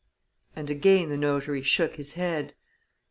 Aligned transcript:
And 0.55 0.71
again 0.71 1.09
the 1.09 1.15
notary 1.17 1.61
shook 1.61 1.97
his 1.97 2.13
head. 2.13 2.55